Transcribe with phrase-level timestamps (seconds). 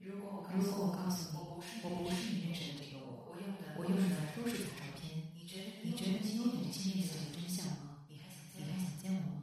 [0.00, 1.38] 如果我告诉你，
[1.82, 3.34] 我不是你认识的这个我，
[3.76, 5.02] 我用的都是假照片，
[5.34, 7.98] 你觉得你觉得你有点亲密的真相吗？
[8.08, 9.42] 你还想你还想见我吗？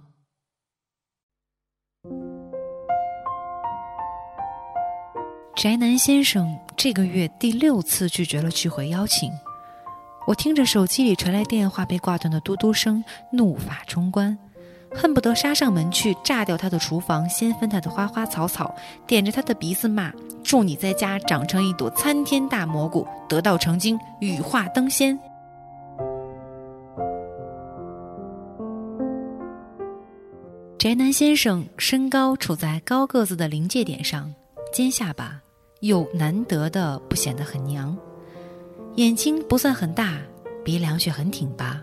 [5.57, 9.33] 宅男先生这个月第六次拒绝了聚会邀请，
[10.25, 14.37] 我听着手机里传来电话被挂断的嘟嘟声，怒发冲冠，
[14.95, 18.73] 恨不得杀上门去炸掉他的厨房，掀翻他的花花草草，
[19.05, 20.11] 点着他的鼻子骂
[20.43, 25.19] ：“祝你在家长成一朵参天大蘑菇，得道成精，羽化登仙。”
[30.79, 34.33] 宅男先生身高处在高个子的临界点上，
[34.71, 35.41] 尖下巴。
[35.81, 37.95] 又难得的不显得很娘，
[38.95, 40.17] 眼睛不算很大，
[40.63, 41.79] 鼻梁却很挺拔。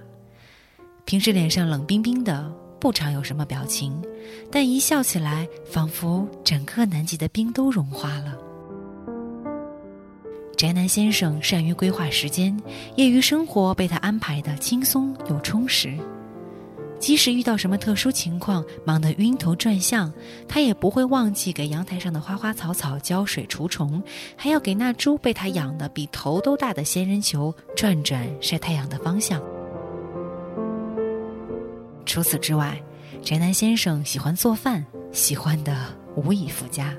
[1.05, 2.51] 平时脸上冷冰冰的，
[2.83, 4.03] 不常有什么表情，
[4.51, 8.37] 但一笑起来，仿佛整个南极的冰都融化了。
[10.57, 12.61] 宅男先生善于规划时间，
[12.97, 15.97] 业余生活被他安排的轻松又充实。
[16.99, 20.13] 即使遇到什么特殊情况，忙得晕头转向，
[20.49, 24.03] 他也不会忘记给阳台上的花花草草浇水除虫，
[24.35, 29.41] 还要给那株被他养得比头都大的仙人球转转晒太阳的方向。
[32.13, 32.79] 除此之外，
[33.23, 35.75] 宅男先生喜欢做饭，喜欢的
[36.15, 36.93] 无以复加。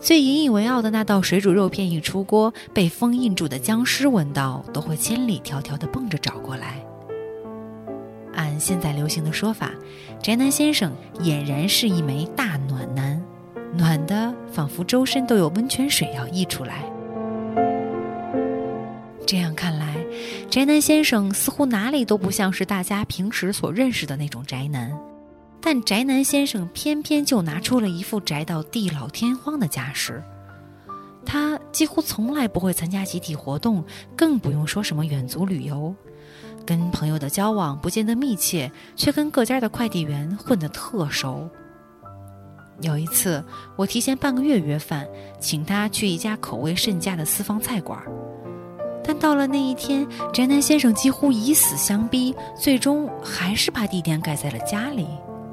[0.00, 6.82] 最引以为傲的那道水煮肉片一出锅，被封印住的僵尸闻到都会千里迢迢地蹦着找过来。
[8.32, 9.72] 按现在流行的说法，
[10.22, 10.90] 宅男先生
[11.20, 13.22] 俨然是一枚大暖男，
[13.76, 16.90] 暖的仿佛周身都有温泉水要溢出来。
[19.26, 20.01] 这样看来，
[20.50, 24.92] 宅男先生似乎哪里都不像是大家平时所认识的那种宅男，
[25.60, 30.22] 但宅男先生偏偏就拿出了一副宅到地老天荒的架势。
[31.24, 33.84] 他几乎从来不会参加集体活动，
[34.16, 35.94] 更不用说什么远足旅游。
[36.66, 41.48] 跟朋友的交往不见得密切，却跟各家的快递员混得特熟。
[42.80, 43.44] 有一次，
[43.76, 45.06] 我提前半个月约饭，
[45.40, 48.00] 请他去一家口味甚佳的私房菜馆，
[49.04, 55.06] 但到了那一天，宅男先生几乎以死相逼，最终还是把地点改在了家里。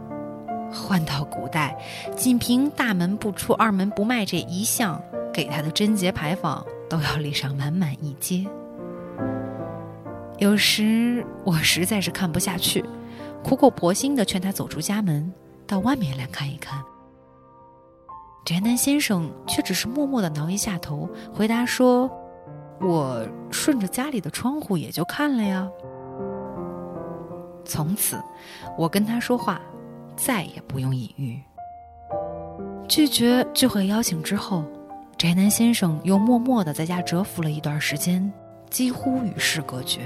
[0.71, 1.75] 换到古代，
[2.15, 5.01] 仅凭大门不出、二门不迈这一项，
[5.33, 8.45] 给他的贞节牌坊都要立上满满一街。
[10.37, 12.85] 有时我实在是看不下去，
[13.43, 15.33] 苦口婆心的劝他走出家门，
[15.65, 16.79] 到外面来看一看。
[18.45, 22.09] 宅男先生却只是默默的挠一下头，回答说
[22.81, 25.69] ：“我顺着家里的窗户也就看了呀。”
[27.65, 28.17] 从此，
[28.77, 29.61] 我跟他说话
[30.15, 31.39] 再也不用隐喻。
[32.87, 34.63] 拒绝聚会邀请之后，
[35.17, 38.31] 宅男先生又默默的在家蛰伏了一段时间。
[38.69, 40.01] 几乎与世隔绝。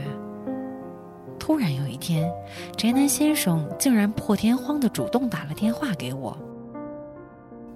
[1.38, 2.32] 突然有一天，
[2.78, 6.38] 宅男先生竟然破天荒的主动打了电话给我。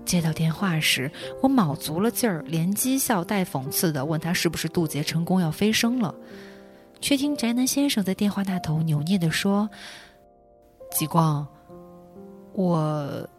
[0.08, 6.16] 接到电话时，我卯足了劲儿，连讥笑带讽刺的问他是不是渡劫成功要飞升了，
[7.02, 9.70] 却听宅男先生在电话那头扭捏的说
[10.90, 11.46] ：“极光，
[12.54, 13.30] 我，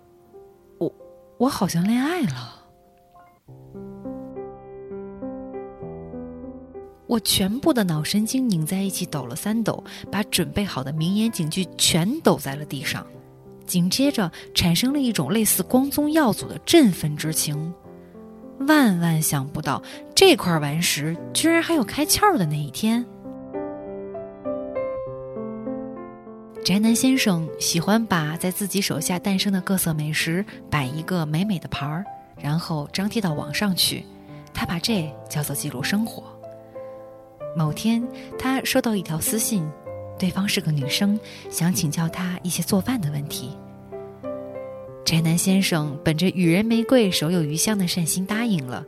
[0.78, 0.92] 我，
[1.38, 2.54] 我好像恋爱了。”
[7.08, 13.06] 我全部的脑神经拧在一起，抖了三抖，把准备好的名言警句全抖在了地上，
[13.68, 17.72] 紧接着产生了一种类似光宗耀祖的振奋之情。
[18.66, 19.80] 万万想不到，
[20.16, 23.06] 这块顽石居然还有开窍的那一天。
[26.64, 32.04] 宅男先生喜欢把在自己手下诞生的各色美食摆一个美美的盘儿，
[32.36, 34.04] 然后张贴到网上去，
[34.52, 36.24] 他把这叫做记录生活。
[37.56, 38.06] 某天，
[38.38, 39.66] 他收到一条私信，
[40.18, 41.18] 对方是个女生，
[41.48, 43.56] 想请教他一些做饭的问题。
[45.04, 48.84] 宅男先生本着予人玫瑰，手有余香的善心答应了。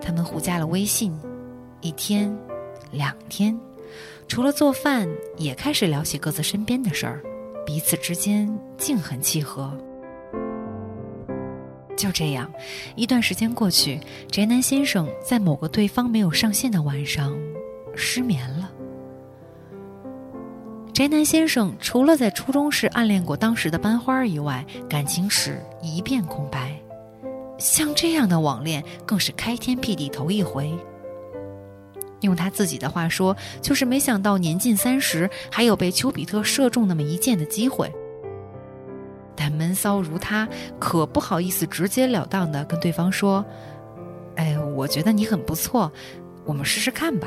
[0.00, 1.16] 他们互加了微信，
[1.80, 2.36] 一天，
[2.90, 3.56] 两天，
[4.26, 7.22] 除了做饭，也开始聊起各自身边的事儿，
[7.64, 9.72] 彼此之间竟很契合。
[11.96, 12.52] 就这样，
[12.96, 14.00] 一段时间过去，
[14.30, 17.32] 宅男先生在某个对方没有上线的晚上。
[17.94, 18.72] 失眠了。
[20.94, 26.72] 宅男先生除了在初中时暗恋过当时的班花以外，感情史一片空白。
[27.58, 30.72] 像这样的网恋更是开天辟地头一回。
[32.20, 37.92] 用他自己的话说，就是没想到年近三十还有被丘比特射中那么一箭的机会。
[39.34, 40.48] 但闷骚如他，
[40.78, 43.44] 可不好意思直截了当的跟对方说
[44.36, 45.90] ：“哎我觉得你很不错，
[46.44, 47.26] 我们试试看吧。”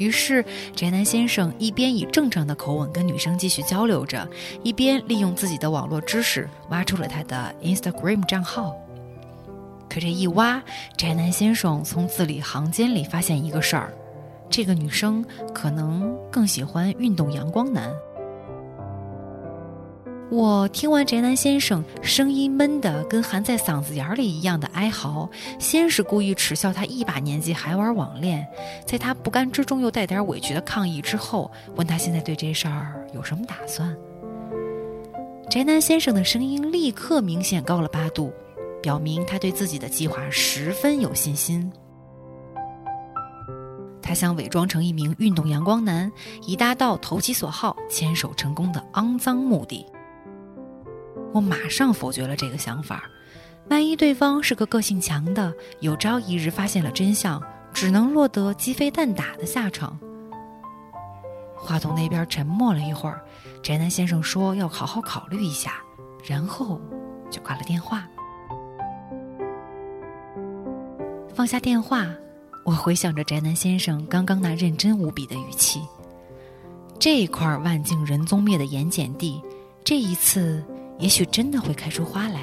[0.00, 0.42] 于是，
[0.74, 4.26] 宅男先生一边以正常的口吻跟女生继续交流着，
[4.62, 8.74] 一边利用自己的网络知识挖出了她的 Instagram 账号。
[9.90, 10.62] 可这一挖，
[10.96, 13.92] 宅男先生从字里行间里发现一个事儿：
[14.48, 17.92] 这个女生可能更喜欢运动阳光男。
[20.30, 25.28] 我听完宅男先生声音闷的跟含在嗓子眼里一样的哀嚎，
[25.58, 28.46] 先是故意耻笑他一把年纪还玩网恋，
[28.86, 33.96] 在他不甘之中又带点委屈的抗议之后，问他现在对这事儿有什么打算。
[35.50, 38.32] 宅男先生的声音立刻明显高了八度，
[38.80, 41.68] 表明他对自己的计划十分有信心。
[44.00, 46.10] 他想伪装成一名运动阳光男，
[46.46, 49.84] 以达到投其所好、牵手成功的肮脏目的。
[51.32, 53.04] 我马上否决了这个想法。
[53.68, 57.40] 万一对方是个个性强的，有朝一日发现了真相，
[57.72, 59.98] 只能落得鸡飞蛋打的下场。
[61.56, 63.22] 话筒那边沉默了一会儿，
[63.62, 65.74] 宅男先生说要好好考虑一下，
[66.24, 66.80] 然后
[67.30, 68.08] 就挂了电话。
[71.32, 72.06] 放下电话，
[72.64, 75.80] 我回想着宅男先生刚刚那认真无比的语气。
[76.98, 79.40] 这块万径人踪灭的盐碱地，
[79.84, 80.64] 这一次。
[81.00, 82.40] 也许真的会开出花来。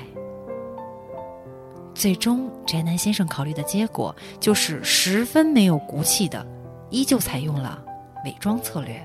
[1.93, 6.45] 最终，宅男先生考虑的结果就是十分没有骨气的，
[6.89, 7.81] 依旧采用了
[8.25, 9.01] 伪装策略。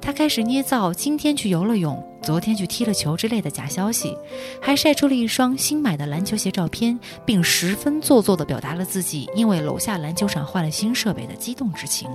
[0.00, 4.16] 他开始捏造今天去游了泳、昨天去踢了球之类的假消息，
[4.60, 12.10] 还晒出了一双新买的篮球鞋照片，并十分做作的表达了自己因为楼下篮球场换了新设备的激动之情。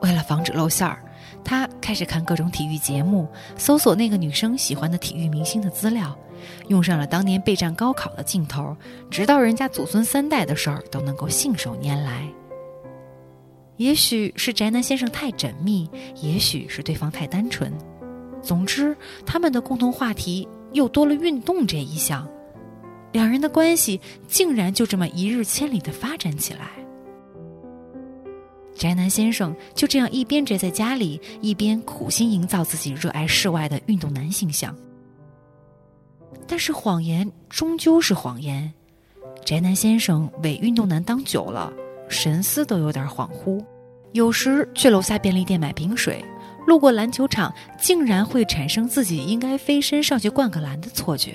[0.00, 1.02] 为了防止露馅儿。
[1.44, 6.16] 他开始看各种体育节目，搜索那个女生喜欢的体育明星的资料，
[6.68, 8.76] 用上了当年备战高考的劲头，
[9.10, 12.28] 直到人家祖孙三代的事儿都能够信手拈来。
[13.78, 15.88] 也许是宅男先生太缜密，
[16.20, 17.72] 也许是对方太单纯，
[18.42, 18.96] 总之，
[19.26, 22.28] 他们的共同话题又多了运动这一项，
[23.12, 26.70] 两人的关系竟然就这么一日千里的发展起来。
[28.74, 34.74] 宅男先生就这样一边宅在家里，一边苦心营造自己热爱室外的运动男形象。
[36.46, 38.72] 但是谎言终究是谎言，
[39.44, 41.72] 宅男先生伪运动男当久了，
[42.08, 43.64] 神思都有点恍惚。
[44.12, 46.22] 有时去楼下便利店买瓶水，
[46.66, 51.34] 路过篮球场，竟然会产生自己应该飞身上去灌个篮的错觉。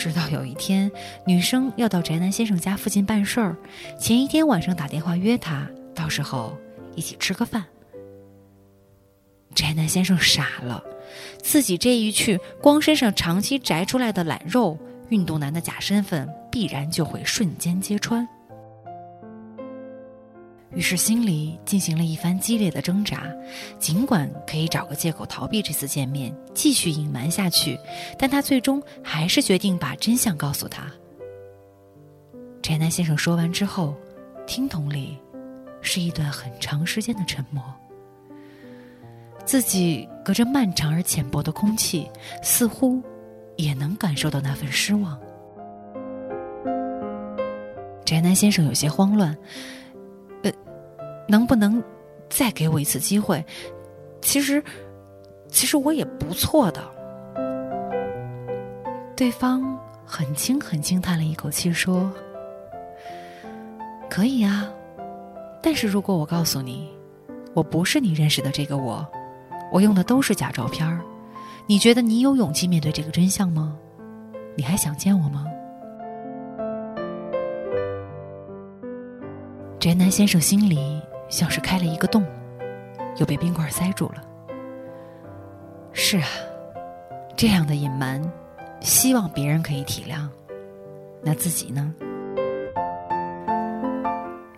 [0.00, 0.90] 直到有一天，
[1.26, 3.54] 女生要到宅男先生家附近办事儿，
[3.98, 6.56] 前一天晚上打电话约他，到时候
[6.96, 7.62] 一起吃个饭。
[9.54, 10.82] 宅男先生傻了，
[11.42, 14.78] 自己这一去，光身上长期宅出来的懒肉，
[15.10, 18.26] 运动男的假身份必然就会瞬间揭穿。
[20.72, 23.24] 于是心里进行了一番激烈的挣扎，
[23.78, 27.76] 尽管可以找个借口逃避这次见面，继续隐瞒下去，
[28.16, 30.86] 但他最终还是决定把真相告诉他。
[32.62, 33.96] 宅男先生说完之后，
[34.46, 35.18] 听筒里
[35.80, 37.62] 是一段很长时间的沉默。
[39.44, 42.08] 自己隔着漫长而浅薄的空气，
[42.44, 43.02] 似乎
[43.56, 45.18] 也能感受到那份失望。
[48.04, 49.36] 宅男先生有些慌乱。
[51.30, 51.80] 能不能
[52.28, 53.44] 再给我一次机会？
[54.20, 54.60] 其实，
[55.48, 56.82] 其实我也不错的。
[59.16, 62.10] 对方很轻很轻叹了一口气，说
[64.10, 64.68] ：“可以啊，
[65.62, 66.90] 但是如果我告诉你，
[67.54, 69.06] 我不是你认识的这个我，
[69.70, 71.00] 我用的都是假照片儿，
[71.68, 73.76] 你觉得你有勇气面对这个真相吗？
[74.56, 75.46] 你还想见我吗？”
[79.78, 80.99] 宅男先生心里。
[81.30, 82.22] 像是开了一个洞，
[83.16, 84.22] 又被冰块塞住了。
[85.92, 86.28] 是啊，
[87.36, 88.20] 这样的隐瞒，
[88.80, 90.28] 希望别人可以体谅，
[91.22, 91.94] 那自己呢？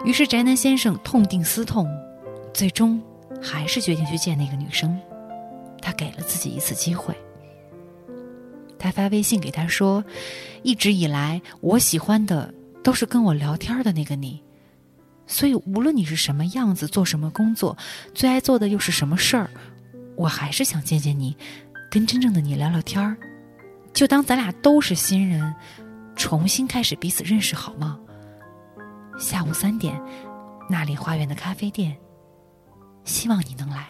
[0.05, 1.87] 于是宅男先生痛定思痛，
[2.53, 3.01] 最终
[3.41, 4.99] 还是决定去见那个女生。
[5.81, 7.15] 他给了自己一次机会。
[8.79, 10.05] 他发微信给她说
[10.63, 12.53] ：“一直以来，我喜欢的
[12.83, 14.43] 都是跟我聊天的那个你。”
[15.33, 17.75] 所以，无论你是什么样子，做什么工作，
[18.15, 19.49] 最爱做的又是什么事儿，
[20.15, 21.35] 我还是想见见你，
[21.91, 23.17] 跟真正的你聊聊天儿，
[23.95, 25.55] 就当咱俩都是新人，
[26.15, 27.99] 重新开始彼此认识，好吗？
[29.19, 29.99] 下午三点，
[30.69, 31.97] 那里花园的咖啡店，
[33.05, 33.89] 希望你能来。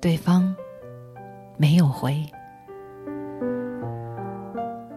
[0.00, 0.54] 对方
[1.56, 2.20] 没有回。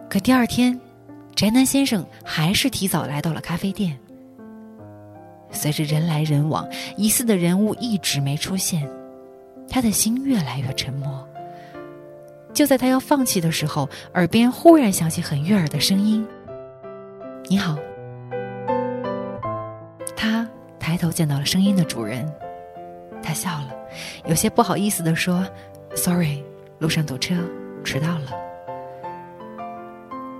[0.08, 0.78] 可第二天，
[1.34, 3.98] 宅男先生还是提早来到了咖啡店。
[5.52, 8.88] 随着人来人往，疑似的人物一直没出现，
[9.68, 11.26] 他的心越来越沉默。
[12.52, 16.26] 就在他要放弃的时候，耳边忽然响起很悦耳的声音
[17.48, 17.76] ：“你好。”
[20.16, 20.46] 他
[20.78, 22.30] 抬头见到了声音的主人，
[23.22, 23.74] 他笑了，
[24.26, 25.46] 有些不好意思的说
[25.94, 26.44] ：“Sorry，
[26.78, 27.34] 路上堵车，
[27.82, 28.30] 迟到了。”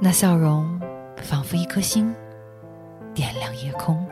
[0.03, 0.81] 那笑容
[1.19, 2.15] 仿佛一颗星，
[3.13, 4.03] 点亮夜空。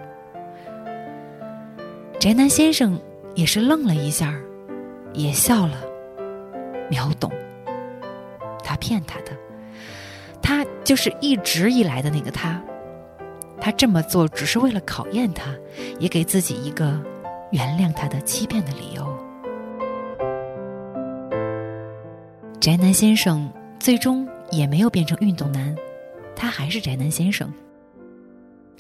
[2.20, 3.00] 宅男先生
[3.34, 4.34] 也是愣了一下，
[5.14, 5.76] 也笑了，
[6.90, 7.32] 秒懂。
[8.62, 9.32] 他骗他的，
[10.42, 12.62] 他就是一直以来的那个他。
[13.58, 15.46] 他这么做只是为了考验他，
[15.98, 17.02] 也给自己一个
[17.50, 19.08] 原谅他的欺骗的理由。
[22.60, 25.74] 宅男先生最终也没有变成运动男，
[26.34, 27.52] 他还是宅男先生。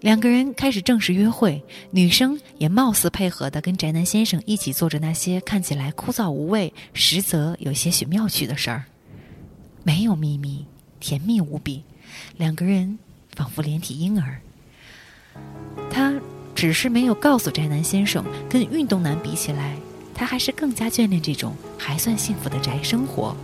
[0.00, 1.60] 两个人开始正式约会，
[1.90, 8.84] 女生也貌似配合的跟宅男先生一起做着那些看起来枯燥无味，实则有些许妙趣的事儿。
[9.82, 10.64] 没有秘密，
[11.00, 11.82] 甜蜜无比，
[12.36, 12.98] 两个人
[13.34, 14.38] 仿佛连体婴儿。
[15.90, 16.14] 他
[16.54, 19.76] 只是没有告诉宅男先生，跟运动男比起来，
[20.14, 23.36] 他还是更加眷恋这种还算幸福的宅生活。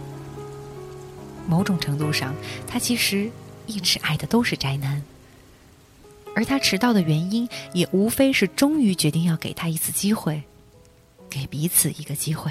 [1.47, 2.35] 某种程度上，
[2.67, 3.31] 他其实
[3.67, 5.03] 一直爱的都是宅男，
[6.35, 10.43] 而他迟到的原因，也无非是终于决定要给他一次机会，
[11.29, 12.51] 给彼此一个机会。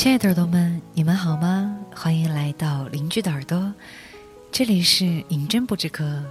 [0.00, 1.76] 亲爱的耳朵们，你们好吗？
[1.94, 3.70] 欢迎来到邻居的耳朵，
[4.50, 6.24] 这里是银针不止渴，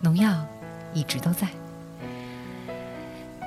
[0.00, 0.44] 农药
[0.92, 1.46] 一直都在。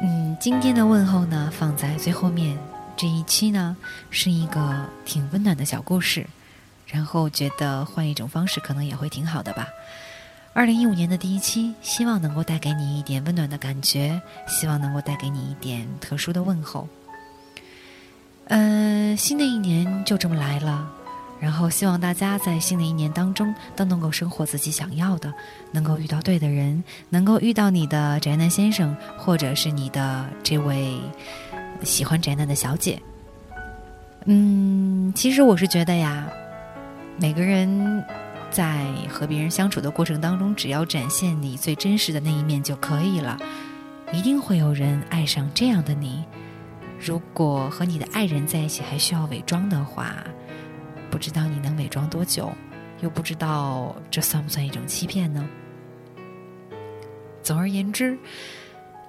[0.01, 2.57] 嗯，今天的问候呢放在最后面，
[2.95, 3.75] 这一期呢
[4.09, 6.25] 是一个挺温暖的小故事，
[6.87, 9.67] 然后觉得换一种方式可能也会挺好的吧。
[10.53, 16.87] 二零一五年的第一期，希望能够带给你一点温暖的感觉，希望能够带给你一点特殊的问候。
[18.47, 20.87] 嗯，新的一年就这么来了，
[21.39, 25.33] 然后希望大家在新的一年当中都能够生活自己想要的，
[25.71, 30.95] 能够遇到对的人，能够遇到你的宅男先生，或者是你的这位
[31.83, 33.01] 喜欢宅男的小姐。
[34.25, 36.27] 嗯，其实我是觉得呀，
[37.17, 38.03] 每个人
[38.51, 43.37] 在和别人相处的过程当中，只要展现你最真实的那一面就可以了，
[44.13, 46.23] 一定会有人爱上这样的你。
[47.05, 50.15] 如果和你的爱人在一起还需要伪装的话，
[51.11, 52.51] 不知道你能伪装多久，
[52.99, 55.47] 又不知道这算不算一种欺骗呢？
[57.43, 58.17] 总而言之，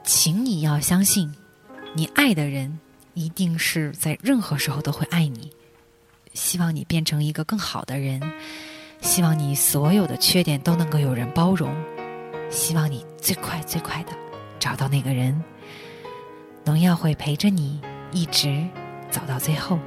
[0.04, 1.34] 请你要相信，
[1.94, 2.78] 你爱的人
[3.14, 5.50] 一定是在任何时候都会爱你。
[6.34, 8.20] 希望你变成一个更好的人，
[9.00, 11.74] 希望你所有的缺点都能够有人包容，
[12.50, 14.12] 希望你最快最快的
[14.58, 15.42] 找到那个人。
[16.66, 17.80] 农药会陪着你
[18.10, 18.66] 一直
[19.08, 19.78] 走到最后。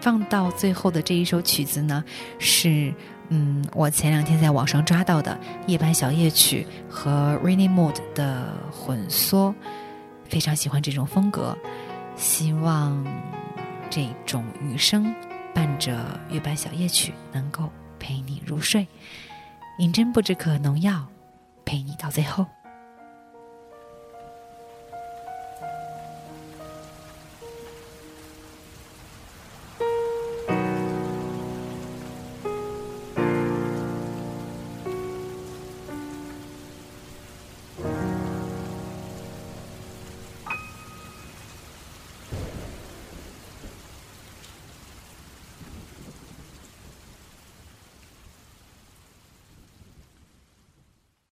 [0.00, 2.02] 放到最后的这一首曲子呢，
[2.38, 2.94] 是
[3.30, 5.36] 嗯，我前两天在网上抓到的
[5.68, 9.52] 《夜半小夜曲》和《Rainy Mood》的混缩，
[10.24, 11.58] 非常喜欢这种风格。
[12.14, 13.04] 希望
[13.90, 15.12] 这种雨声
[15.52, 18.86] 伴着《月半小夜曲》能够陪你入睡。
[19.78, 21.04] 饮鸩不止渴，农药
[21.64, 22.46] 陪你到最后。